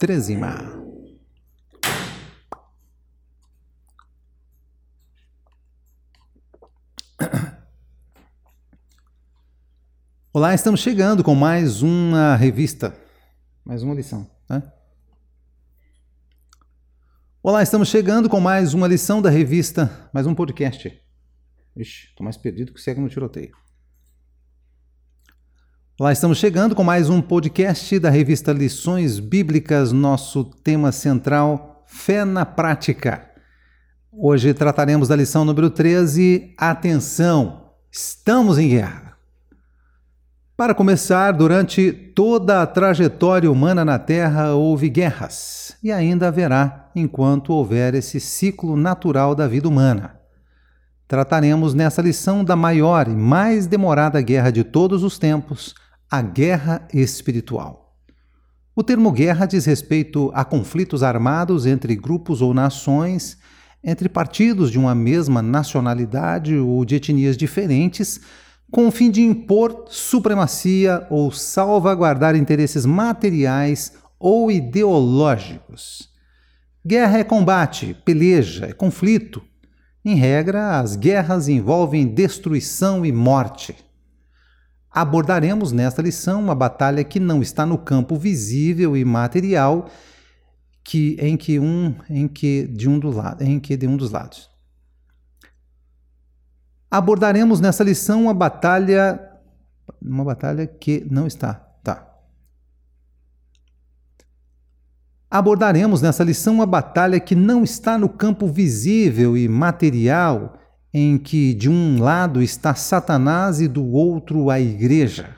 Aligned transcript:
trezima. 0.00 0.80
Olá, 10.32 10.54
estamos 10.54 10.80
chegando 10.80 11.22
com 11.22 11.34
mais 11.34 11.82
uma 11.82 12.34
revista, 12.34 12.96
mais 13.62 13.82
uma 13.82 13.94
lição. 13.94 14.26
Né? 14.48 14.62
Olá, 17.42 17.62
estamos 17.62 17.88
chegando 17.88 18.26
com 18.26 18.40
mais 18.40 18.72
uma 18.72 18.88
lição 18.88 19.20
da 19.20 19.28
revista, 19.28 20.08
mais 20.14 20.26
um 20.26 20.34
podcast. 20.34 20.98
Ixi, 21.76 22.14
tô 22.16 22.24
mais 22.24 22.38
perdido 22.38 22.72
que 22.72 22.80
cego 22.80 23.02
no 23.02 23.10
tiroteio. 23.10 23.52
Olá, 26.00 26.12
estamos 26.12 26.38
chegando 26.38 26.74
com 26.74 26.82
mais 26.82 27.10
um 27.10 27.20
podcast 27.20 27.98
da 27.98 28.08
revista 28.08 28.54
Lições 28.54 29.20
Bíblicas, 29.20 29.92
nosso 29.92 30.44
tema 30.44 30.92
central, 30.92 31.84
Fé 31.86 32.24
na 32.24 32.46
Prática. 32.46 33.28
Hoje 34.10 34.54
trataremos 34.54 35.08
da 35.08 35.14
lição 35.14 35.44
número 35.44 35.68
13, 35.68 36.54
Atenção, 36.56 37.72
estamos 37.92 38.56
em 38.56 38.70
guerra. 38.70 39.14
Para 40.56 40.74
começar, 40.74 41.32
durante 41.32 41.92
toda 41.92 42.62
a 42.62 42.66
trajetória 42.66 43.52
humana 43.52 43.84
na 43.84 43.98
Terra 43.98 44.54
houve 44.54 44.88
guerras, 44.88 45.76
e 45.82 45.92
ainda 45.92 46.28
haverá 46.28 46.88
enquanto 46.96 47.52
houver 47.52 47.94
esse 47.94 48.18
ciclo 48.18 48.74
natural 48.74 49.34
da 49.34 49.46
vida 49.46 49.68
humana. 49.68 50.18
Trataremos 51.06 51.74
nessa 51.74 52.00
lição 52.00 52.42
da 52.42 52.56
maior 52.56 53.06
e 53.06 53.14
mais 53.14 53.66
demorada 53.66 54.22
guerra 54.22 54.50
de 54.50 54.64
todos 54.64 55.02
os 55.02 55.18
tempos, 55.18 55.74
a 56.10 56.20
guerra 56.20 56.88
espiritual. 56.92 57.96
O 58.74 58.82
termo 58.82 59.12
guerra 59.12 59.46
diz 59.46 59.64
respeito 59.64 60.32
a 60.34 60.44
conflitos 60.44 61.04
armados 61.04 61.66
entre 61.66 61.94
grupos 61.94 62.42
ou 62.42 62.52
nações, 62.52 63.38
entre 63.84 64.08
partidos 64.08 64.72
de 64.72 64.78
uma 64.78 64.94
mesma 64.94 65.40
nacionalidade 65.40 66.56
ou 66.56 66.84
de 66.84 66.96
etnias 66.96 67.36
diferentes 67.36 68.20
com 68.70 68.88
o 68.88 68.90
fim 68.90 69.10
de 69.10 69.22
impor 69.22 69.86
supremacia 69.88 71.06
ou 71.10 71.30
salvaguardar 71.30 72.34
interesses 72.34 72.84
materiais 72.84 73.92
ou 74.18 74.50
ideológicos. 74.50 76.08
Guerra 76.84 77.18
é 77.18 77.24
combate, 77.24 77.96
peleja, 78.04 78.66
é 78.66 78.72
conflito. 78.72 79.42
Em 80.04 80.14
regra, 80.14 80.78
as 80.78 80.96
guerras 80.96 81.48
envolvem 81.48 82.06
destruição 82.06 83.04
e 83.04 83.12
morte. 83.12 83.76
Abordaremos 84.90 85.72
nesta 85.72 86.02
lição 86.02 86.40
uma 86.40 86.54
batalha 86.54 87.04
que 87.04 87.20
não 87.20 87.40
está 87.40 87.64
no 87.64 87.78
campo 87.78 88.16
visível 88.16 88.96
e 88.96 89.04
material, 89.04 89.88
que 90.82 91.16
em 91.20 91.36
que 91.36 91.58
um 91.58 91.94
em 92.08 92.26
que 92.26 92.66
de 92.66 92.88
um 92.88 92.98
do 92.98 93.10
lado, 93.10 93.42
em 93.42 93.60
que 93.60 93.76
de 93.76 93.86
um 93.86 93.96
dos 93.96 94.10
lados 94.10 94.50
abordaremos 96.90 97.60
nessa 97.60 97.84
lição 97.84 98.24
uma 98.24 98.34
batalha, 98.34 99.20
uma 100.02 100.24
batalha 100.24 100.66
que 100.66 101.06
não 101.08 101.26
está, 101.26 101.54
tá? 101.84 102.06
Abordaremos 105.30 106.02
nessa 106.02 106.24
lição 106.24 106.54
uma 106.54 106.66
batalha 106.66 107.20
que 107.20 107.36
não 107.36 107.62
está 107.62 107.96
no 107.96 108.08
campo 108.08 108.48
visível 108.48 109.36
e 109.36 109.48
material, 109.48 110.58
em 110.92 111.16
que 111.16 111.54
de 111.54 111.68
um 111.68 112.02
lado 112.02 112.42
está 112.42 112.74
Satanás 112.74 113.60
e 113.60 113.68
do 113.68 113.84
outro 113.84 114.50
a 114.50 114.60
igreja. 114.60 115.36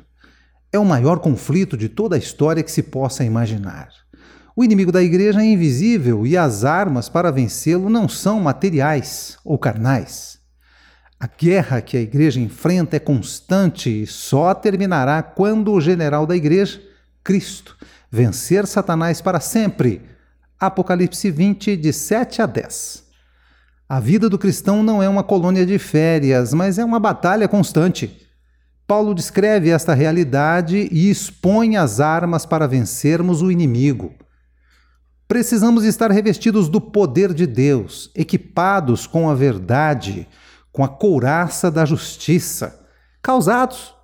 É 0.72 0.78
o 0.78 0.84
maior 0.84 1.19
conflito 1.19 1.77
de 1.77 1.89
toda 1.89 2.17
a 2.17 2.19
história 2.19 2.62
que 2.62 2.70
se 2.70 2.83
possa 2.83 3.25
imaginar. 3.25 3.89
O 4.56 4.64
inimigo 4.64 4.92
da 4.92 5.03
igreja 5.03 5.41
é 5.41 5.45
invisível 5.45 6.27
e 6.27 6.36
as 6.36 6.64
armas 6.64 7.08
para 7.08 7.30
vencê-lo 7.30 7.89
não 7.89 8.08
são 8.08 8.40
materiais 8.40 9.39
ou 9.45 9.58
carnais. 9.58 10.39
A 11.18 11.27
guerra 11.27 11.80
que 11.80 11.96
a 11.96 12.01
igreja 12.01 12.40
enfrenta 12.40 12.96
é 12.96 12.98
constante 12.98 14.02
e 14.02 14.07
só 14.07 14.52
terminará 14.52 15.23
quando 15.23 15.73
o 15.73 15.80
general 15.80 16.27
da 16.27 16.34
igreja, 16.34 16.83
Cristo, 17.23 17.77
vencer 18.11 18.67
Satanás 18.67 19.20
para 19.20 19.40
sempre. 19.40 20.02
Apocalipse 20.58 21.30
20, 21.30 21.77
de 21.77 21.92
7 21.92 22.42
a 22.42 22.46
10. 22.46 23.02
A 23.92 24.01
vida 24.01 24.30
do 24.30 24.39
cristão 24.39 24.83
não 24.83 25.03
é 25.03 25.08
uma 25.11 25.23
colônia 25.23 25.67
de 25.67 25.79
férias, 25.79 26.55
mas 26.55 26.79
é 26.79 26.85
uma 26.85 26.98
batalha 26.98 27.47
constante. 27.47 28.27
Paulo 28.86 29.14
descreve 29.14 29.69
esta 29.69 29.92
realidade 29.92 30.89
e 30.91 31.11
expõe 31.11 31.77
as 31.77 32.01
armas 32.01 32.47
para 32.47 32.67
vencermos 32.67 33.42
o 33.42 33.51
inimigo. 33.51 34.14
Precisamos 35.29 35.85
estar 35.85 36.11
revestidos 36.11 36.70
do 36.70 36.81
poder 36.81 37.35
de 37.35 37.47
Deus, 37.47 38.11
equipados 38.14 39.07
com 39.07 39.29
a 39.29 39.35
verdade, 39.35 40.27
com 40.73 40.83
a 40.83 40.89
couraça 40.89 41.70
da 41.70 41.85
justiça, 41.85 42.89
causados 43.20 43.95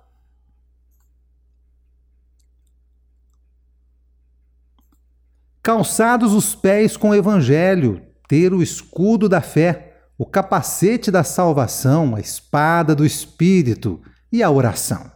calçados 5.63 6.33
os 6.33 6.53
pés 6.53 6.95
com 6.95 7.09
o 7.09 7.15
evangelho, 7.15 8.08
ter 8.29 8.53
o 8.53 8.61
escudo 8.61 9.27
da 9.27 9.41
fé, 9.41 10.03
o 10.15 10.23
capacete 10.23 11.09
da 11.09 11.23
salvação, 11.23 12.15
a 12.15 12.19
espada 12.19 12.95
do 12.95 13.03
espírito 13.03 13.99
e 14.31 14.43
a 14.43 14.51
oração. 14.51 15.11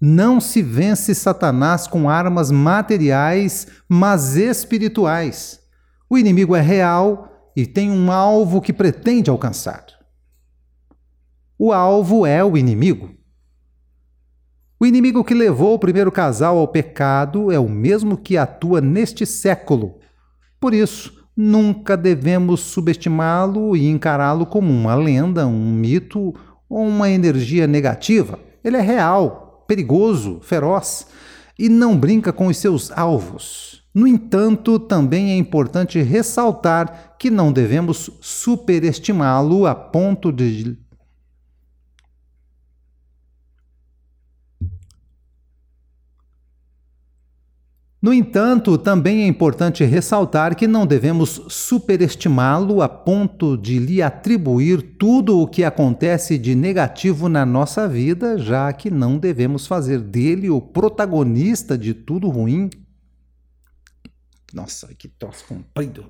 Não 0.00 0.40
se 0.40 0.62
vence 0.62 1.16
Satanás 1.16 1.88
com 1.88 2.08
armas 2.08 2.52
materiais, 2.52 3.66
mas 3.88 4.36
espirituais. 4.36 5.58
O 6.08 6.16
inimigo 6.16 6.54
é 6.54 6.60
real 6.60 7.50
e 7.56 7.66
tem 7.66 7.90
um 7.90 8.12
alvo 8.12 8.60
que 8.60 8.72
pretende 8.72 9.28
alcançar. 9.28 9.84
O 11.58 11.72
alvo 11.72 12.24
é 12.24 12.44
o 12.44 12.56
inimigo. 12.56 13.10
O 14.78 14.86
inimigo 14.86 15.24
que 15.24 15.34
levou 15.34 15.74
o 15.74 15.78
primeiro 15.78 16.12
casal 16.12 16.56
ao 16.56 16.68
pecado 16.68 17.50
é 17.50 17.58
o 17.58 17.68
mesmo 17.68 18.16
que 18.16 18.36
atua 18.36 18.80
neste 18.80 19.26
século. 19.26 19.98
Por 20.60 20.72
isso, 20.72 21.17
nunca 21.40 21.96
devemos 21.96 22.58
subestimá-lo 22.62 23.76
e 23.76 23.86
encará-lo 23.86 24.44
como 24.44 24.72
uma 24.72 24.96
lenda, 24.96 25.46
um 25.46 25.72
mito 25.72 26.34
ou 26.68 26.84
uma 26.84 27.08
energia 27.08 27.64
negativa. 27.64 28.40
Ele 28.64 28.76
é 28.76 28.80
real, 28.80 29.64
perigoso, 29.68 30.40
feroz 30.42 31.06
e 31.56 31.68
não 31.68 31.96
brinca 31.96 32.32
com 32.32 32.48
os 32.48 32.56
seus 32.56 32.90
alvos. 32.90 33.84
No 33.94 34.04
entanto, 34.04 34.80
também 34.80 35.30
é 35.30 35.36
importante 35.36 36.02
ressaltar 36.02 37.14
que 37.16 37.30
não 37.30 37.52
devemos 37.52 38.10
superestimá-lo 38.20 39.64
a 39.64 39.76
ponto 39.76 40.32
de 40.32 40.76
No 48.00 48.12
entanto, 48.12 48.78
também 48.78 49.22
é 49.22 49.26
importante 49.26 49.84
ressaltar 49.84 50.54
que 50.54 50.68
não 50.68 50.86
devemos 50.86 51.42
superestimá-lo 51.48 52.80
a 52.80 52.88
ponto 52.88 53.56
de 53.56 53.80
lhe 53.80 54.00
atribuir 54.00 54.96
tudo 54.96 55.40
o 55.40 55.48
que 55.48 55.64
acontece 55.64 56.38
de 56.38 56.54
negativo 56.54 57.28
na 57.28 57.44
nossa 57.44 57.88
vida, 57.88 58.38
já 58.38 58.72
que 58.72 58.88
não 58.88 59.18
devemos 59.18 59.66
fazer 59.66 59.98
dele 60.00 60.48
o 60.48 60.60
protagonista 60.60 61.76
de 61.76 61.92
tudo 61.92 62.28
ruim. 62.28 62.70
Nossa, 64.54 64.94
que 64.94 65.08
troço 65.08 65.44
comprido. 65.46 66.06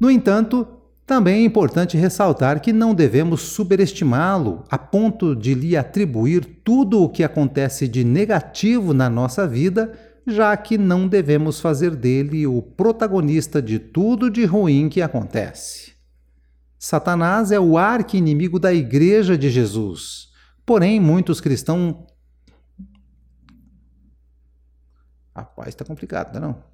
No 0.00 0.10
entanto, 0.10 0.81
também 1.12 1.42
é 1.42 1.44
importante 1.44 1.94
ressaltar 1.94 2.58
que 2.62 2.72
não 2.72 2.94
devemos 2.94 3.42
superestimá-lo 3.42 4.64
a 4.70 4.78
ponto 4.78 5.36
de 5.36 5.52
lhe 5.52 5.76
atribuir 5.76 6.42
tudo 6.64 7.02
o 7.02 7.08
que 7.10 7.22
acontece 7.22 7.86
de 7.86 8.02
negativo 8.02 8.94
na 8.94 9.10
nossa 9.10 9.46
vida, 9.46 9.92
já 10.26 10.56
que 10.56 10.78
não 10.78 11.06
devemos 11.06 11.60
fazer 11.60 11.94
dele 11.94 12.46
o 12.46 12.62
protagonista 12.62 13.60
de 13.60 13.78
tudo 13.78 14.30
de 14.30 14.46
ruim 14.46 14.88
que 14.88 15.02
acontece. 15.02 15.92
Satanás 16.78 17.52
é 17.52 17.60
o 17.60 17.76
arqui-inimigo 17.76 18.58
da 18.58 18.72
Igreja 18.72 19.36
de 19.36 19.50
Jesus. 19.50 20.30
Porém, 20.64 20.98
muitos 20.98 21.42
cristãos. 21.42 21.94
Rapaz, 25.36 25.68
está 25.68 25.84
complicado, 25.84 26.40
não? 26.40 26.72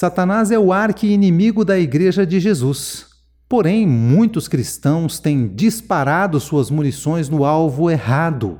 Satanás 0.00 0.50
é 0.50 0.58
o 0.58 0.72
arqui-inimigo 0.72 1.62
da 1.62 1.78
Igreja 1.78 2.24
de 2.24 2.40
Jesus. 2.40 3.08
Porém, 3.46 3.86
muitos 3.86 4.48
cristãos 4.48 5.20
têm 5.20 5.46
disparado 5.46 6.40
suas 6.40 6.70
munições 6.70 7.28
no 7.28 7.44
alvo 7.44 7.90
errado. 7.90 8.58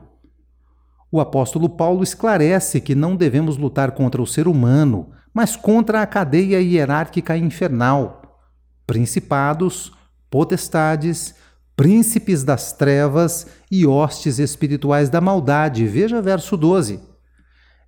O 1.11 1.19
apóstolo 1.19 1.67
Paulo 1.67 2.03
esclarece 2.03 2.79
que 2.79 2.95
não 2.95 3.17
devemos 3.17 3.57
lutar 3.57 3.93
contra 3.93 4.21
o 4.21 4.27
ser 4.27 4.47
humano, 4.47 5.13
mas 5.33 5.57
contra 5.57 6.03
a 6.03 6.07
cadeia 6.07 6.61
hierárquica 6.61 7.35
infernal, 7.39 8.45
principados, 8.87 9.95
potestades, 10.31 11.35
príncipes 11.75 12.45
das 12.45 12.71
trevas 12.75 13.47
e 13.71 13.87
hostes 13.87 14.39
espirituais 14.39 15.09
da 15.09 15.23
maldade. 15.23 15.87
Veja 15.87 16.21
verso 16.21 16.55
12. 16.55 17.01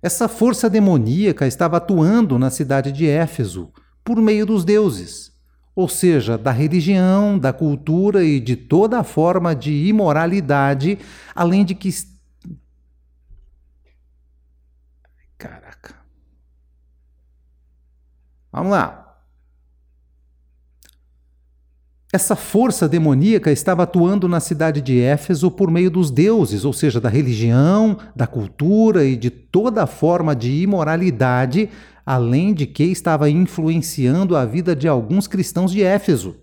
Essa 0.03 0.27
força 0.27 0.69
demoníaca 0.69 1.47
estava 1.47 1.77
atuando 1.77 2.37
na 2.37 2.49
cidade 2.49 2.91
de 2.91 3.07
Éfeso 3.07 3.71
por 4.03 4.17
meio 4.17 4.45
dos 4.45 4.65
deuses, 4.65 5.31
ou 5.73 5.87
seja, 5.87 6.37
da 6.37 6.51
religião, 6.51 7.39
da 7.39 7.53
cultura 7.53 8.21
e 8.21 8.37
de 8.37 8.57
toda 8.57 8.99
a 8.99 9.03
forma 9.05 9.55
de 9.55 9.71
imoralidade, 9.71 10.99
além 11.33 11.63
de 11.63 11.73
que. 11.73 11.89
Caraca. 15.37 15.95
Vamos 18.51 18.71
lá. 18.71 19.02
Essa 22.15 22.35
força 22.35 22.87
demoníaca 22.87 23.51
estava 23.51 23.81
atuando 23.81 24.27
na 24.27 24.39
cidade 24.39 24.81
de 24.81 25.01
Éfeso 25.01 25.49
por 25.49 25.71
meio 25.71 25.89
dos 25.89 26.11
deuses, 26.11 26.63
ou 26.63 26.71
seja, 26.71 27.01
da 27.01 27.09
religião, 27.09 27.97
da 28.15 28.27
cultura 28.27 29.03
e 29.03 29.15
de 29.15 29.31
toda 29.31 29.87
forma 29.87 30.35
de 30.35 30.61
imoralidade, 30.61 31.71
além 32.05 32.53
de 32.53 32.67
que 32.67 32.83
estava 32.83 33.31
influenciando 33.31 34.35
a 34.37 34.45
vida 34.45 34.75
de 34.75 34.87
alguns 34.87 35.25
cristãos 35.25 35.71
de 35.71 35.81
Éfeso. 35.81 36.35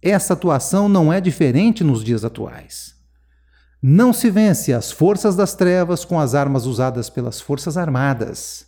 Essa 0.00 0.34
atuação 0.34 0.88
não 0.88 1.12
é 1.12 1.20
diferente 1.20 1.82
nos 1.82 2.04
dias 2.04 2.24
atuais. 2.24 2.94
Não 3.82 4.12
se 4.12 4.30
vence 4.30 4.72
as 4.72 4.92
forças 4.92 5.34
das 5.34 5.52
trevas 5.52 6.04
com 6.04 6.20
as 6.20 6.36
armas 6.36 6.64
usadas 6.64 7.10
pelas 7.10 7.40
forças 7.40 7.76
armadas. 7.76 8.67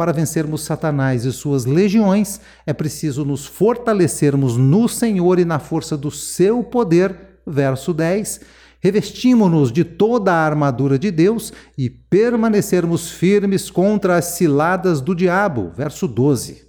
Para 0.00 0.14
vencermos 0.14 0.62
Satanás 0.62 1.26
e 1.26 1.30
suas 1.30 1.66
legiões, 1.66 2.40
é 2.64 2.72
preciso 2.72 3.22
nos 3.22 3.44
fortalecermos 3.44 4.56
no 4.56 4.88
Senhor 4.88 5.38
e 5.38 5.44
na 5.44 5.58
força 5.58 5.94
do 5.94 6.10
seu 6.10 6.64
poder. 6.64 7.42
Verso 7.46 7.92
10. 7.92 8.40
Revestimos-nos 8.80 9.70
de 9.70 9.84
toda 9.84 10.32
a 10.32 10.46
armadura 10.46 10.98
de 10.98 11.10
Deus 11.10 11.52
e 11.76 11.90
permanecermos 11.90 13.10
firmes 13.10 13.70
contra 13.70 14.16
as 14.16 14.24
ciladas 14.24 15.02
do 15.02 15.14
diabo. 15.14 15.70
Verso 15.76 16.08
12. 16.08 16.66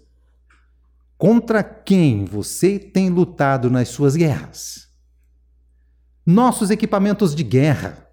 Contra 1.17 1.63
quem 1.63 2.25
você 2.25 2.77
tem 2.77 3.09
lutado 3.09 3.69
nas 3.69 3.87
suas 3.87 4.17
guerras? 4.17 4.89
Nossos 6.25 6.69
equipamentos 6.69 7.33
de 7.33 7.45
guerra 7.45 8.10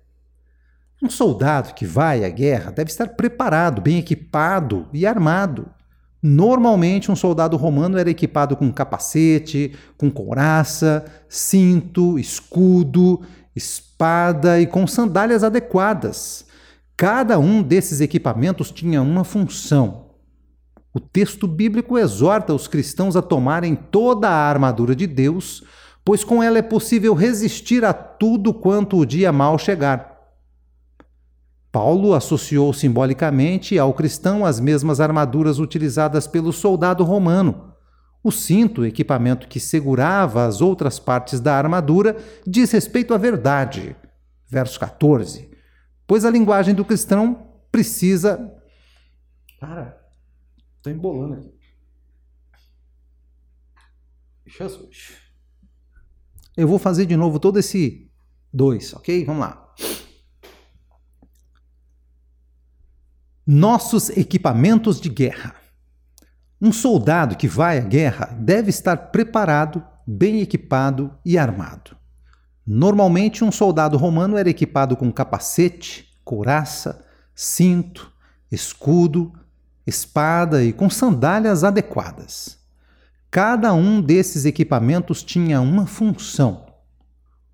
um 1.02 1.08
soldado 1.08 1.74
que 1.74 1.86
vai 1.86 2.24
à 2.24 2.28
guerra 2.28 2.72
deve 2.72 2.90
estar 2.90 3.08
preparado, 3.10 3.80
bem 3.80 3.98
equipado 3.98 4.88
e 4.92 5.06
armado. 5.06 5.68
Normalmente, 6.20 7.12
um 7.12 7.16
soldado 7.16 7.56
romano 7.56 7.96
era 7.96 8.10
equipado 8.10 8.56
com 8.56 8.72
capacete, 8.72 9.76
com 9.96 10.10
couraça, 10.10 11.04
cinto, 11.28 12.18
escudo, 12.18 13.20
espada 13.54 14.60
e 14.60 14.66
com 14.66 14.86
sandálias 14.86 15.44
adequadas. 15.44 16.44
Cada 16.96 17.38
um 17.38 17.62
desses 17.62 18.00
equipamentos 18.00 18.72
tinha 18.72 19.00
uma 19.00 19.22
função. 19.22 20.08
O 20.92 20.98
texto 20.98 21.46
bíblico 21.46 21.96
exorta 21.96 22.52
os 22.52 22.66
cristãos 22.66 23.14
a 23.14 23.22
tomarem 23.22 23.76
toda 23.76 24.28
a 24.28 24.48
armadura 24.48 24.96
de 24.96 25.06
Deus, 25.06 25.62
pois 26.04 26.24
com 26.24 26.42
ela 26.42 26.58
é 26.58 26.62
possível 26.62 27.14
resistir 27.14 27.84
a 27.84 27.92
tudo 27.92 28.52
quanto 28.52 28.96
o 28.96 29.06
dia 29.06 29.30
mal 29.30 29.56
chegar. 29.56 30.17
Paulo 31.70 32.14
associou 32.14 32.72
simbolicamente 32.72 33.78
ao 33.78 33.92
cristão 33.92 34.44
as 34.44 34.58
mesmas 34.58 35.00
armaduras 35.00 35.58
utilizadas 35.58 36.26
pelo 36.26 36.52
soldado 36.52 37.04
romano. 37.04 37.74
O 38.22 38.32
cinto, 38.32 38.84
equipamento 38.84 39.46
que 39.46 39.60
segurava 39.60 40.46
as 40.46 40.60
outras 40.60 40.98
partes 40.98 41.40
da 41.40 41.54
armadura, 41.54 42.16
diz 42.46 42.70
respeito 42.72 43.14
à 43.14 43.18
verdade. 43.18 43.94
Verso 44.48 44.80
14. 44.80 45.50
Pois 46.06 46.24
a 46.24 46.30
linguagem 46.30 46.74
do 46.74 46.84
cristão 46.84 47.52
precisa. 47.70 48.52
Para, 49.60 50.00
estou 50.78 50.92
embolando 50.92 51.34
aqui. 51.34 51.58
Jesus. 54.46 55.18
Eu 56.56 56.66
vou 56.66 56.78
fazer 56.78 57.06
de 57.06 57.16
novo 57.16 57.38
todo 57.38 57.58
esse 57.58 58.10
dois, 58.52 58.94
ok? 58.94 59.24
Vamos 59.24 59.42
lá. 59.42 59.74
Nossos 63.50 64.10
equipamentos 64.10 65.00
de 65.00 65.08
guerra. 65.08 65.54
Um 66.60 66.70
soldado 66.70 67.34
que 67.34 67.48
vai 67.48 67.78
à 67.78 67.80
guerra 67.80 68.26
deve 68.38 68.68
estar 68.68 68.94
preparado, 69.10 69.82
bem 70.06 70.42
equipado 70.42 71.14
e 71.24 71.38
armado. 71.38 71.96
Normalmente, 72.66 73.42
um 73.42 73.50
soldado 73.50 73.96
romano 73.96 74.36
era 74.36 74.50
equipado 74.50 74.94
com 74.98 75.10
capacete, 75.10 76.06
couraça, 76.22 77.02
cinto, 77.34 78.12
escudo, 78.52 79.32
espada 79.86 80.62
e 80.62 80.70
com 80.70 80.90
sandálias 80.90 81.64
adequadas. 81.64 82.58
Cada 83.30 83.72
um 83.72 84.02
desses 84.02 84.44
equipamentos 84.44 85.22
tinha 85.22 85.58
uma 85.62 85.86
função. 85.86 86.66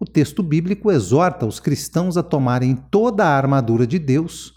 O 0.01 0.05
texto 0.05 0.43
bíblico 0.43 0.91
exorta 0.91 1.47
os 1.47 1.61
cristãos 1.61 2.17
a 2.17 2.23
tomarem 2.25 2.75
toda 2.75 3.25
a 3.25 3.37
armadura 3.37 3.87
de 3.87 4.01
Deus 4.01 4.55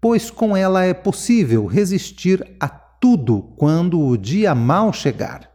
pois 0.00 0.30
com 0.30 0.56
ela 0.56 0.84
é 0.84 0.94
possível 0.94 1.66
resistir 1.66 2.46
a 2.60 2.68
tudo 2.68 3.42
quando 3.56 4.00
o 4.00 4.16
dia 4.16 4.54
mal 4.54 4.92
chegar. 4.92 5.50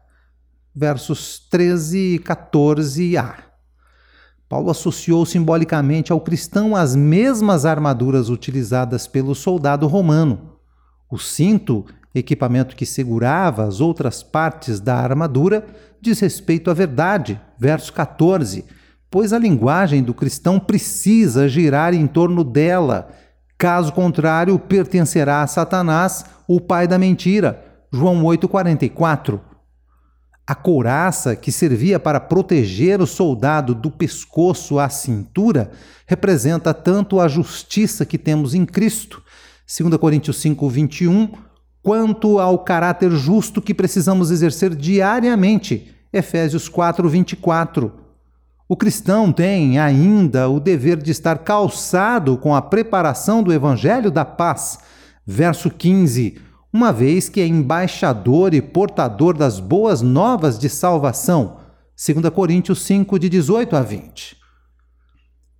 Versos 0.73 1.39
13 1.49 2.15
e 2.15 2.19
14a. 2.19 3.51
Paulo 4.47 4.69
associou 4.69 5.25
simbolicamente 5.25 6.11
ao 6.11 6.19
cristão 6.19 6.75
as 6.75 6.95
mesmas 6.95 7.65
armaduras 7.65 8.29
utilizadas 8.29 9.07
pelo 9.07 9.33
soldado 9.33 9.87
romano. 9.87 10.57
O 11.09 11.17
cinto, 11.17 11.85
equipamento 12.13 12.75
que 12.75 12.85
segurava 12.85 13.63
as 13.63 13.79
outras 13.79 14.21
partes 14.21 14.79
da 14.79 14.95
armadura, 14.97 15.65
diz 16.01 16.19
respeito 16.19 16.69
à 16.69 16.73
verdade, 16.73 17.39
verso 17.57 17.93
14, 17.93 18.65
pois 19.09 19.31
a 19.31 19.39
linguagem 19.39 20.03
do 20.03 20.13
cristão 20.13 20.59
precisa 20.59 21.47
girar 21.47 21.93
em 21.93 22.07
torno 22.07 22.43
dela 22.43 23.09
Caso 23.61 23.93
contrário, 23.93 24.57
pertencerá 24.57 25.43
a 25.43 25.45
Satanás, 25.45 26.25
o 26.47 26.59
pai 26.59 26.87
da 26.87 26.97
mentira. 26.97 27.63
João 27.93 28.23
8,44. 28.23 29.39
A 30.47 30.55
couraça, 30.55 31.35
que 31.35 31.51
servia 31.51 31.99
para 31.99 32.19
proteger 32.19 32.99
o 32.99 33.05
soldado 33.05 33.75
do 33.75 33.91
pescoço 33.91 34.79
à 34.79 34.89
cintura, 34.89 35.69
representa 36.07 36.73
tanto 36.73 37.19
a 37.19 37.27
justiça 37.27 38.03
que 38.03 38.17
temos 38.17 38.55
em 38.55 38.65
Cristo, 38.65 39.21
2 39.79 39.95
Coríntios 39.97 40.37
5, 40.37 40.67
21, 40.67 41.31
quanto 41.83 42.39
ao 42.39 42.63
caráter 42.63 43.11
justo 43.11 43.61
que 43.61 43.75
precisamos 43.75 44.31
exercer 44.31 44.73
diariamente, 44.73 45.93
Efésios 46.11 46.67
4, 46.67 47.07
24. 47.07 48.00
O 48.71 48.77
cristão 48.77 49.33
tem 49.33 49.79
ainda 49.79 50.47
o 50.47 50.57
dever 50.57 50.95
de 50.95 51.11
estar 51.11 51.39
calçado 51.39 52.37
com 52.37 52.55
a 52.55 52.61
preparação 52.61 53.43
do 53.43 53.51
Evangelho 53.51 54.09
da 54.09 54.23
Paz. 54.23 54.79
Verso 55.27 55.69
15: 55.69 56.39
Uma 56.71 56.93
vez 56.93 57.27
que 57.27 57.41
é 57.41 57.45
embaixador 57.45 58.53
e 58.53 58.61
portador 58.61 59.35
das 59.37 59.59
boas 59.59 60.01
novas 60.01 60.57
de 60.57 60.69
salvação. 60.69 61.59
2 61.97 62.29
Coríntios 62.33 62.81
5, 62.83 63.19
de 63.19 63.27
18 63.27 63.75
a 63.75 63.81
20. 63.81 64.37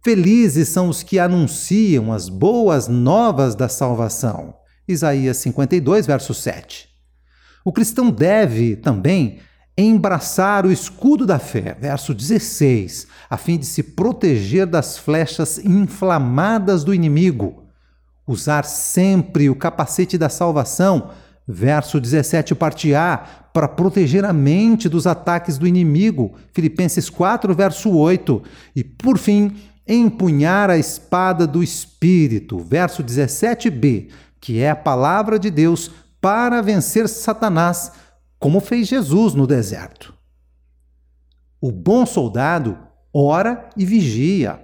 Felizes 0.01 0.70
são 0.70 0.88
os 0.88 1.03
que 1.03 1.20
anunciam 1.20 2.13
as 2.13 2.30
boas 2.30 2.88
novas 2.88 3.56
da 3.56 3.68
salvação. 3.68 4.53
Isaías 4.88 5.36
52, 5.36 6.08
verso 6.08 6.34
7. 6.34 6.88
O 7.65 7.74
cristão 7.74 8.10
deve 8.10 8.77
também 8.77 9.41
embraçar 9.77 10.65
o 10.65 10.71
escudo 10.71 11.25
da 11.25 11.39
fé, 11.39 11.75
verso 11.79 12.13
16, 12.13 13.07
a 13.29 13.37
fim 13.37 13.57
de 13.57 13.65
se 13.65 13.81
proteger 13.81 14.65
das 14.65 14.97
flechas 14.97 15.57
inflamadas 15.57 16.83
do 16.83 16.93
inimigo. 16.93 17.63
Usar 18.27 18.65
sempre 18.65 19.49
o 19.49 19.55
capacete 19.55 20.17
da 20.17 20.29
salvação, 20.29 21.09
verso 21.47 21.99
17, 21.99 22.53
parte 22.55 22.93
A, 22.93 23.17
para 23.53 23.67
proteger 23.67 24.23
a 24.23 24.31
mente 24.31 24.87
dos 24.87 25.07
ataques 25.07 25.57
do 25.57 25.67
inimigo, 25.67 26.33
Filipenses 26.53 27.09
4, 27.09 27.53
verso 27.53 27.91
8. 27.91 28.41
E, 28.75 28.83
por 28.83 29.17
fim, 29.17 29.55
empunhar 29.87 30.69
a 30.69 30.77
espada 30.77 31.45
do 31.47 31.63
Espírito, 31.63 32.59
verso 32.59 33.03
17b, 33.03 34.09
que 34.39 34.59
é 34.59 34.69
a 34.69 34.75
palavra 34.75 35.37
de 35.37 35.49
Deus 35.49 35.91
para 36.21 36.61
vencer 36.61 37.09
Satanás 37.09 37.91
como 38.41 38.60
fez 38.60 38.88
Jesus 38.88 39.36
no 39.36 39.45
deserto. 39.45 40.15
O 41.62 41.71
bom 41.71 42.07
soldado 42.07 42.75
ora 43.13 43.69
e 43.77 43.86
vigia. 43.86 44.60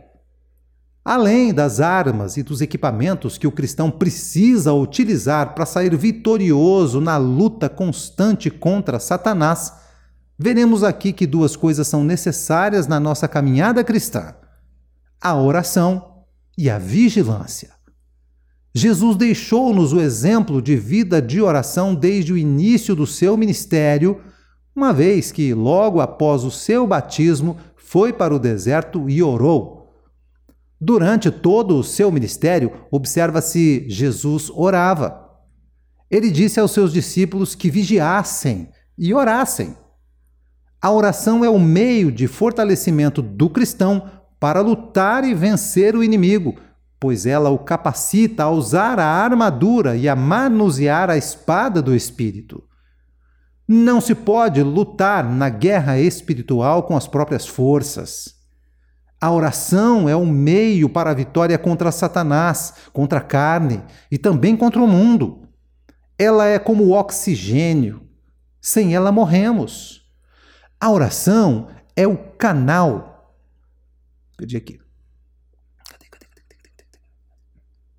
Além 1.05 1.53
das 1.53 1.79
armas 1.79 2.37
e 2.37 2.43
dos 2.43 2.59
equipamentos 2.59 3.37
que 3.37 3.45
o 3.45 3.51
cristão 3.51 3.91
precisa 3.91 4.73
utilizar 4.73 5.53
para 5.53 5.63
sair 5.63 5.95
vitorioso 5.95 6.99
na 6.99 7.17
luta 7.17 7.69
constante 7.69 8.49
contra 8.49 8.99
Satanás, 8.99 9.71
veremos 10.39 10.83
aqui 10.83 11.13
que 11.13 11.27
duas 11.27 11.55
coisas 11.55 11.87
são 11.87 12.03
necessárias 12.03 12.87
na 12.87 12.99
nossa 12.99 13.27
caminhada 13.27 13.83
cristã: 13.83 14.33
a 15.21 15.35
oração 15.35 16.23
e 16.57 16.67
a 16.67 16.79
vigilância. 16.79 17.76
Jesus 18.77 19.15
deixou-nos 19.15 19.91
o 19.91 19.99
exemplo 19.99 20.61
de 20.61 20.75
vida 20.75 21.19
de 21.19 21.41
oração 21.41 21.95
desde 21.95 22.31
o 22.31 22.37
início 22.37 22.95
do 22.95 23.07
seu 23.07 23.35
ministério, 23.35 24.21
uma 24.75 24.93
vez 24.93 25.31
que, 25.31 25.51
logo 25.51 25.99
após 25.99 26.43
o 26.43 26.51
seu 26.51 26.85
batismo, 26.85 27.57
foi 27.75 28.13
para 28.13 28.35
o 28.35 28.37
deserto 28.37 29.09
e 29.09 29.23
orou. 29.23 29.95
Durante 30.79 31.31
todo 31.31 31.75
o 31.79 31.83
seu 31.83 32.11
ministério, 32.11 32.71
observa-se 32.91 33.83
Jesus 33.89 34.51
orava. 34.53 35.27
Ele 36.07 36.29
disse 36.29 36.59
aos 36.59 36.69
seus 36.69 36.93
discípulos 36.93 37.55
que 37.55 37.71
vigiassem 37.71 38.69
e 38.95 39.11
orassem. 39.11 39.75
A 40.79 40.91
oração 40.91 41.43
é 41.43 41.49
o 41.49 41.59
meio 41.59 42.11
de 42.11 42.27
fortalecimento 42.27 43.23
do 43.23 43.49
cristão 43.49 44.07
para 44.39 44.61
lutar 44.61 45.23
e 45.23 45.33
vencer 45.33 45.95
o 45.95 46.03
inimigo, 46.03 46.57
pois 46.99 47.25
ela 47.25 47.49
o 47.49 47.59
capacita 47.59 48.43
a 48.43 48.49
usar 48.49 48.99
a 48.99 49.05
armadura 49.05 49.95
e 49.95 50.09
a 50.09 50.15
manusear 50.15 51.09
a 51.09 51.17
espada 51.17 51.81
do 51.81 51.95
espírito. 51.95 52.63
Não 53.67 53.99
se 53.99 54.15
pode 54.15 54.63
lutar 54.63 55.29
na 55.29 55.49
guerra 55.49 55.99
espiritual 55.99 56.83
com 56.83 56.95
as 56.95 57.07
próprias 57.07 57.45
forças. 57.45 58.35
A 59.19 59.31
oração 59.31 60.07
é 60.07 60.15
um 60.15 60.25
meio 60.25 60.87
para 60.87 61.09
a 61.09 61.13
vitória 61.13 61.57
contra 61.57 61.91
Satanás, 61.91 62.73
contra 62.93 63.19
a 63.19 63.23
carne 63.23 63.83
e 64.11 64.17
também 64.17 64.55
contra 64.55 64.81
o 64.81 64.87
mundo. 64.87 65.47
Ela 66.17 66.45
é 66.45 66.57
como 66.57 66.83
o 66.83 66.91
oxigênio. 66.91 68.01
Sem 68.61 68.95
ela 68.95 69.11
morremos. 69.11 70.07
A 70.79 70.89
oração 70.91 71.67
é 71.95 72.07
o 72.07 72.17
canal. 72.17 73.35
Perdi 74.37 74.57
aqui. 74.57 74.86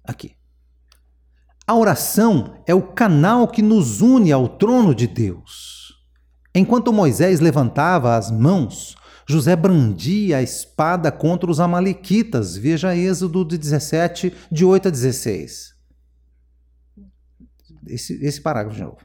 Aqui. 0.08 0.32
A 1.66 1.74
oração 1.74 2.62
é 2.66 2.74
o 2.74 2.80
canal 2.80 3.46
que 3.46 3.60
nos 3.60 4.00
une 4.00 4.32
ao 4.32 4.48
trono 4.48 4.94
de 4.94 5.06
Deus. 5.06 5.92
Enquanto 6.54 6.94
Moisés 6.94 7.40
levantava 7.40 8.16
as 8.16 8.30
mãos, 8.30 8.96
José 9.28 9.54
brandia 9.54 10.38
a 10.38 10.42
espada 10.42 11.12
contra 11.12 11.50
os 11.50 11.60
Amalequitas. 11.60 12.56
Veja 12.56 12.96
Êxodo 12.96 13.44
17, 13.44 14.32
de 14.50 14.64
8 14.64 14.88
a 14.88 14.90
16. 14.90 15.74
Esse, 17.86 18.24
esse 18.24 18.40
parágrafo 18.40 18.76
de 18.76 18.82
novo. 18.82 18.98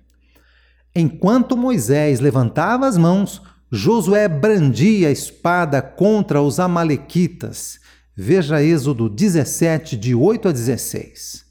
Enquanto 0.95 1.57
Moisés 1.57 2.21
levantava 2.21 2.87
as 2.87 2.97
mãos, 2.97 3.41
Josué 3.69 4.27
brandia 4.27 5.09
a 5.09 5.11
espada 5.11 5.81
contra 5.81 6.41
os 6.41 6.59
Amalequitas. 6.59 7.79
Veja 8.15 8.61
Êxodo 8.61 9.09
17, 9.09 9.97
de 9.97 10.13
8 10.13 10.49
a 10.49 10.51
16. 10.51 11.45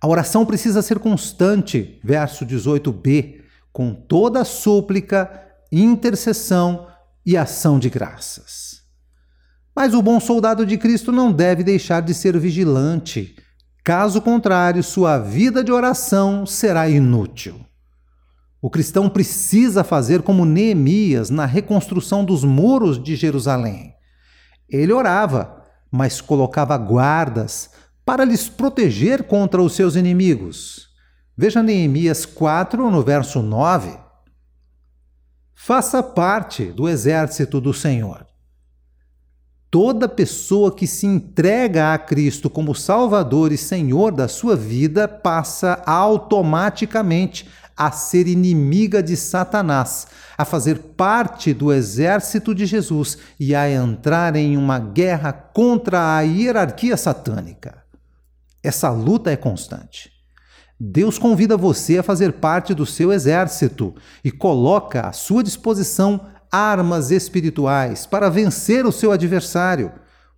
A 0.00 0.08
oração 0.08 0.44
precisa 0.44 0.82
ser 0.82 0.98
constante, 0.98 2.00
verso 2.02 2.44
18b, 2.44 3.42
com 3.72 3.94
toda 3.94 4.44
súplica, 4.44 5.30
intercessão 5.70 6.88
e 7.24 7.36
ação 7.36 7.78
de 7.78 7.88
graças. 7.88 8.80
Mas 9.74 9.94
o 9.94 10.02
bom 10.02 10.18
soldado 10.18 10.66
de 10.66 10.76
Cristo 10.76 11.12
não 11.12 11.30
deve 11.30 11.62
deixar 11.62 12.02
de 12.02 12.12
ser 12.12 12.36
vigilante. 12.38 13.36
Caso 13.84 14.20
contrário, 14.20 14.82
sua 14.82 15.16
vida 15.18 15.62
de 15.62 15.70
oração 15.70 16.44
será 16.44 16.88
inútil. 16.88 17.64
O 18.60 18.68
cristão 18.68 19.08
precisa 19.08 19.84
fazer 19.84 20.22
como 20.22 20.44
Neemias 20.44 21.30
na 21.30 21.46
reconstrução 21.46 22.24
dos 22.24 22.42
muros 22.44 23.02
de 23.02 23.16
Jerusalém. 23.16 23.94
Ele 24.68 24.92
orava, 24.92 25.59
mas 25.90 26.20
colocava 26.20 26.76
guardas 26.76 27.70
para 28.04 28.24
lhes 28.24 28.48
proteger 28.48 29.24
contra 29.24 29.62
os 29.62 29.74
seus 29.74 29.96
inimigos. 29.96 30.88
Veja 31.36 31.62
Neemias 31.62 32.26
4, 32.26 32.90
no 32.90 33.02
verso 33.02 33.40
9. 33.40 33.98
Faça 35.54 36.02
parte 36.02 36.66
do 36.66 36.88
exército 36.88 37.60
do 37.60 37.72
Senhor. 37.72 38.26
Toda 39.70 40.08
pessoa 40.08 40.74
que 40.74 40.86
se 40.86 41.06
entrega 41.06 41.94
a 41.94 41.98
Cristo 41.98 42.50
como 42.50 42.74
Salvador 42.74 43.52
e 43.52 43.56
Senhor 43.56 44.10
da 44.10 44.26
sua 44.26 44.56
vida 44.56 45.06
passa 45.06 45.80
automaticamente 45.86 47.48
a 47.80 47.90
ser 47.90 48.28
inimiga 48.28 49.02
de 49.02 49.16
Satanás, 49.16 50.06
a 50.36 50.44
fazer 50.44 50.78
parte 50.98 51.54
do 51.54 51.72
exército 51.72 52.54
de 52.54 52.66
Jesus 52.66 53.16
e 53.40 53.54
a 53.54 53.70
entrar 53.70 54.36
em 54.36 54.54
uma 54.58 54.78
guerra 54.78 55.32
contra 55.32 56.14
a 56.14 56.20
hierarquia 56.20 56.94
satânica. 56.94 57.82
Essa 58.62 58.90
luta 58.90 59.30
é 59.30 59.36
constante. 59.36 60.12
Deus 60.78 61.16
convida 61.16 61.56
você 61.56 61.96
a 61.96 62.02
fazer 62.02 62.34
parte 62.34 62.74
do 62.74 62.84
seu 62.84 63.10
exército 63.14 63.94
e 64.22 64.30
coloca 64.30 65.08
à 65.08 65.12
sua 65.12 65.42
disposição 65.42 66.26
armas 66.52 67.10
espirituais 67.10 68.04
para 68.04 68.28
vencer 68.28 68.84
o 68.84 68.92
seu 68.92 69.10
adversário, 69.10 69.90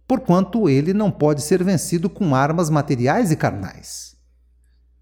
porquanto 0.07 0.69
ele 0.69 0.95
não 0.95 1.11
pode 1.11 1.43
ser 1.43 1.65
vencido 1.65 2.09
com 2.09 2.37
armas 2.37 2.71
materiais 2.71 3.33
e 3.33 3.37
carnais. 3.37 4.13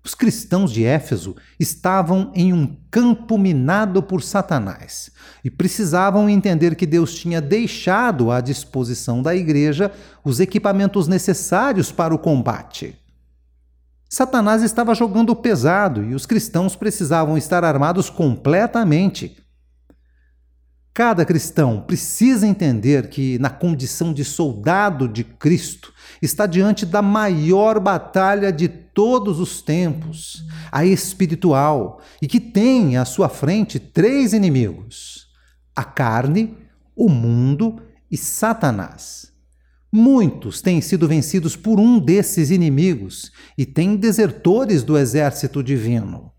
Os 0.03 0.15
cristãos 0.15 0.73
de 0.73 0.85
Éfeso 0.85 1.37
estavam 1.59 2.33
em 2.35 2.53
um 2.53 2.77
campo 2.91 3.37
minado 3.37 4.03
por 4.03 4.23
Satanás 4.23 5.11
e 5.45 5.51
precisavam 5.51 6.29
entender 6.29 6.75
que 6.75 6.87
Deus 6.87 7.15
tinha 7.15 7.41
deixado 7.41 8.31
à 8.31 8.41
disposição 8.41 9.23
da 9.23 9.35
igreja 9.35 9.93
os 10.25 10.41
equipamentos 10.41 11.07
necessários 11.07 11.93
para 11.93 12.15
o 12.15 12.19
combate. 12.19 12.97
Satanás 14.09 14.63
estava 14.63 14.95
jogando 14.95 15.37
pesado 15.37 16.03
e 16.03 16.15
os 16.15 16.27
cristãos 16.27 16.75
precisavam 16.75 17.37
estar 17.37 17.63
armados 17.63 18.09
completamente. 18.09 19.37
Cada 20.93 21.25
cristão 21.25 21.81
precisa 21.81 22.47
entender 22.47 23.09
que, 23.09 23.39
na 23.39 23.49
condição 23.49 24.13
de 24.13 24.25
soldado 24.25 25.07
de 25.07 25.23
Cristo, 25.23 25.93
está 26.21 26.47
diante 26.47 26.85
da 26.85 27.01
maior 27.01 27.79
batalha 27.79 28.53
de 28.53 28.69
todos 29.01 29.41
os 29.41 29.63
tempos, 29.63 30.45
a 30.71 30.85
espiritual, 30.85 32.03
e 32.21 32.27
que 32.27 32.39
tem 32.39 32.99
à 32.99 33.07
sua 33.07 33.31
frente 33.31 33.79
três 33.79 34.35
inimigos: 34.35 35.27
a 35.75 35.83
carne, 35.83 36.55
o 36.95 37.09
mundo 37.09 37.81
e 38.11 38.17
Satanás. 38.19 39.33
Muitos 39.91 40.61
têm 40.61 40.83
sido 40.83 41.09
vencidos 41.09 41.57
por 41.57 41.81
um 41.81 41.99
desses 41.99 42.51
inimigos 42.51 43.33
e 43.57 43.65
têm 43.65 43.97
desertores 43.97 44.83
do 44.83 44.99
exército 44.99 45.63
divino. 45.63 46.31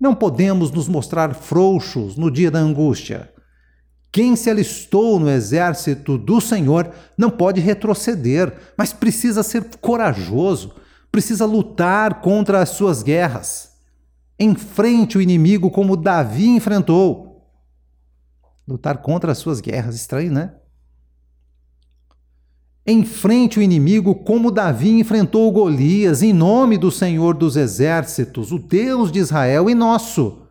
Não 0.00 0.14
podemos 0.14 0.70
nos 0.70 0.88
mostrar 0.88 1.34
frouxos 1.34 2.16
no 2.16 2.30
dia 2.30 2.50
da 2.50 2.58
angústia. 2.58 3.30
Quem 4.10 4.34
se 4.34 4.48
alistou 4.48 5.20
no 5.20 5.28
exército 5.28 6.16
do 6.16 6.40
Senhor 6.40 6.90
não 7.18 7.28
pode 7.28 7.60
retroceder, 7.60 8.56
mas 8.78 8.94
precisa 8.94 9.42
ser 9.42 9.66
corajoso, 9.78 10.80
precisa 11.12 11.44
lutar 11.44 12.22
contra 12.22 12.62
as 12.62 12.70
suas 12.70 13.02
guerras. 13.02 13.72
Enfrente 14.40 15.18
o 15.18 15.20
inimigo 15.20 15.70
como 15.70 15.94
Davi 15.94 16.48
enfrentou. 16.48 17.46
Lutar 18.66 19.02
contra 19.02 19.30
as 19.32 19.38
suas 19.38 19.60
guerras, 19.60 19.94
estranho, 19.94 20.32
né? 20.32 20.54
Enfrente 22.84 23.58
o 23.58 23.62
inimigo 23.62 24.14
como 24.24 24.50
Davi 24.50 24.98
enfrentou 24.98 25.52
Golias, 25.52 26.22
em 26.22 26.32
nome 26.32 26.78
do 26.78 26.90
Senhor 26.90 27.34
dos 27.34 27.56
Exércitos, 27.56 28.50
o 28.50 28.58
Deus 28.58 29.12
de 29.12 29.20
Israel 29.20 29.68
e 29.68 29.74
nosso. 29.74 30.46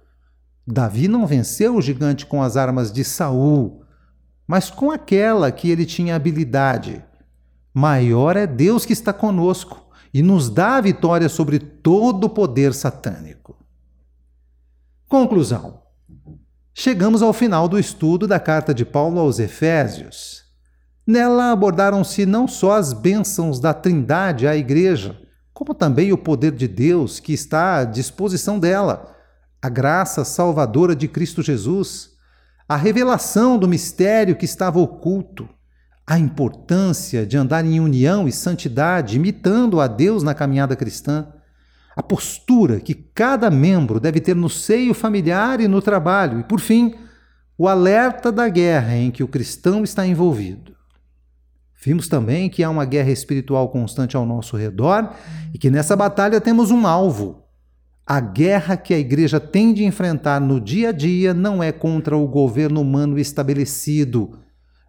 Davi 0.65 1.07
não 1.07 1.25
venceu 1.25 1.75
o 1.75 1.81
gigante 1.81 2.25
com 2.25 2.41
as 2.41 2.55
armas 2.55 2.91
de 2.91 3.03
Saul, 3.03 3.83
mas 4.47 4.69
com 4.69 4.91
aquela 4.91 5.51
que 5.51 5.69
ele 5.69 5.85
tinha 5.85 6.15
habilidade. 6.15 7.03
Maior 7.73 8.37
é 8.37 8.45
Deus 8.45 8.85
que 8.85 8.93
está 8.93 9.11
conosco 9.11 9.80
e 10.13 10.21
nos 10.21 10.49
dá 10.49 10.75
a 10.77 10.81
vitória 10.81 11.29
sobre 11.29 11.59
todo 11.59 12.25
o 12.25 12.29
poder 12.29 12.73
satânico. 12.73 13.57
Conclusão. 15.07 15.81
Chegamos 16.73 17.21
ao 17.21 17.33
final 17.33 17.67
do 17.67 17.77
estudo 17.77 18.27
da 18.27 18.39
carta 18.39 18.73
de 18.73 18.85
Paulo 18.85 19.19
aos 19.19 19.39
Efésios. 19.39 20.43
Nela 21.05 21.51
abordaram-se 21.51 22.25
não 22.25 22.47
só 22.47 22.73
as 22.73 22.93
bênçãos 22.93 23.59
da 23.59 23.73
Trindade 23.73 24.47
à 24.47 24.55
Igreja, 24.55 25.19
como 25.53 25.73
também 25.73 26.13
o 26.13 26.17
poder 26.17 26.51
de 26.51 26.67
Deus 26.67 27.19
que 27.19 27.33
está 27.33 27.77
à 27.77 27.83
disposição 27.83 28.59
dela 28.59 29.11
a 29.61 29.69
graça 29.69 30.25
salvadora 30.25 30.95
de 30.95 31.07
Cristo 31.07 31.43
Jesus, 31.43 32.09
a 32.67 32.75
revelação 32.75 33.59
do 33.59 33.67
mistério 33.67 34.35
que 34.35 34.45
estava 34.45 34.79
oculto, 34.79 35.47
a 36.11 36.19
importância 36.19 37.25
de 37.25 37.37
andar 37.37 37.63
em 37.63 37.79
união 37.79 38.27
e 38.27 38.33
santidade, 38.33 39.15
imitando 39.15 39.79
a 39.79 39.87
Deus 39.87 40.23
na 40.23 40.33
caminhada 40.33 40.75
cristã, 40.75 41.25
a 41.95 42.03
postura 42.03 42.81
que 42.81 42.93
cada 42.93 43.49
membro 43.49 43.97
deve 43.97 44.19
ter 44.19 44.35
no 44.35 44.49
seio 44.49 44.93
familiar 44.93 45.61
e 45.61 45.69
no 45.69 45.81
trabalho, 45.81 46.41
e, 46.41 46.43
por 46.43 46.59
fim, 46.59 46.95
o 47.57 47.65
alerta 47.65 48.29
da 48.29 48.49
guerra 48.49 48.93
em 48.93 49.09
que 49.09 49.23
o 49.23 49.27
cristão 49.27 49.85
está 49.85 50.05
envolvido. 50.05 50.75
Vimos 51.81 52.09
também 52.09 52.49
que 52.49 52.61
há 52.61 52.69
uma 52.69 52.83
guerra 52.83 53.11
espiritual 53.11 53.69
constante 53.69 54.17
ao 54.17 54.25
nosso 54.25 54.57
redor 54.57 55.15
e 55.53 55.57
que 55.57 55.71
nessa 55.71 55.95
batalha 55.95 56.41
temos 56.41 56.71
um 56.71 56.85
alvo. 56.85 57.45
A 58.05 58.19
guerra 58.19 58.75
que 58.75 58.93
a 58.93 58.99
igreja 58.99 59.39
tem 59.39 59.73
de 59.73 59.85
enfrentar 59.85 60.41
no 60.41 60.59
dia 60.59 60.89
a 60.89 60.91
dia 60.91 61.33
não 61.33 61.63
é 61.63 61.71
contra 61.71 62.17
o 62.17 62.27
governo 62.27 62.81
humano 62.81 63.17
estabelecido, 63.17 64.41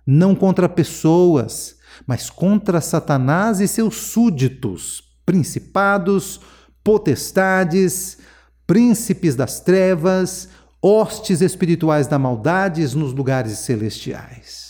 não 0.06 0.34
contra 0.34 0.68
pessoas, 0.68 1.76
mas 2.06 2.30
contra 2.30 2.80
Satanás 2.80 3.60
e 3.60 3.68
seus 3.68 3.96
súditos, 3.96 5.02
principados, 5.24 6.40
potestades, 6.82 8.18
príncipes 8.66 9.34
das 9.36 9.60
trevas, 9.60 10.48
hostes 10.80 11.40
espirituais 11.40 12.06
da 12.06 12.18
maldade 12.18 12.82
nos 12.96 13.12
lugares 13.12 13.58
celestiais. 13.58 14.61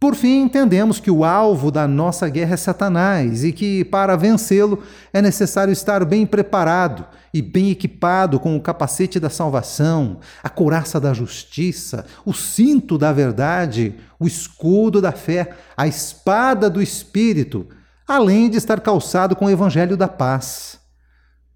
Por 0.00 0.14
fim, 0.14 0.42
entendemos 0.42 1.00
que 1.00 1.10
o 1.10 1.24
alvo 1.24 1.72
da 1.72 1.88
nossa 1.88 2.28
guerra 2.28 2.54
é 2.54 2.56
Satanás 2.56 3.42
e 3.42 3.50
que, 3.50 3.84
para 3.84 4.14
vencê-lo, 4.14 4.80
é 5.12 5.20
necessário 5.20 5.72
estar 5.72 6.04
bem 6.04 6.24
preparado 6.24 7.04
e 7.34 7.42
bem 7.42 7.70
equipado 7.70 8.38
com 8.38 8.56
o 8.56 8.60
capacete 8.60 9.18
da 9.18 9.28
salvação, 9.28 10.20
a 10.40 10.48
couraça 10.48 11.00
da 11.00 11.12
justiça, 11.12 12.06
o 12.24 12.32
cinto 12.32 12.96
da 12.96 13.12
verdade, 13.12 13.96
o 14.20 14.26
escudo 14.28 15.00
da 15.00 15.10
fé, 15.10 15.50
a 15.76 15.88
espada 15.88 16.70
do 16.70 16.80
Espírito, 16.80 17.66
além 18.06 18.48
de 18.48 18.56
estar 18.56 18.80
calçado 18.80 19.34
com 19.34 19.46
o 19.46 19.50
evangelho 19.50 19.96
da 19.96 20.06
paz. 20.06 20.78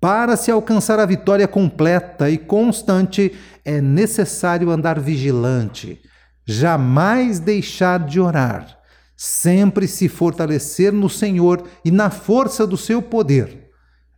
Para 0.00 0.37
se 0.37 0.50
alcançar 0.50 0.99
a 0.99 1.06
vitória 1.06 1.46
completa 1.46 2.28
e 2.28 2.37
constante, 2.37 3.32
é 3.64 3.80
necessário 3.80 4.68
andar 4.68 4.99
vigilante 4.99 6.02
jamais 6.46 7.38
deixar 7.38 8.04
de 8.06 8.20
orar, 8.20 8.78
sempre 9.16 9.87
se 9.87 10.08
fortalecer 10.08 10.92
no 10.92 11.08
Senhor 11.08 11.68
e 11.84 11.90
na 11.90 12.11
força 12.11 12.66
do 12.66 12.76
seu 12.76 13.00
poder, 13.00 13.70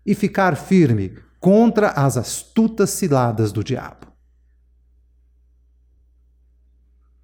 e 0.04 0.14
ficar 0.14 0.56
firme 0.56 1.18
contra 1.40 1.90
as 1.90 2.16
astutas 2.16 2.90
ciladas 2.90 3.52
do 3.52 3.62
diabo. 3.62 4.06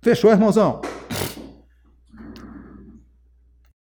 Fechou, 0.03 0.31
irmãozão? 0.31 0.81